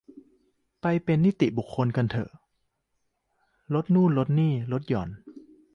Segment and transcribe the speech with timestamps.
[0.81, 2.31] ไปเป็นนิติบุคคลกันเต๊อะ
[3.73, 4.25] ลดนู่นนี่นั่
[4.67, 5.09] น ลดหย่อน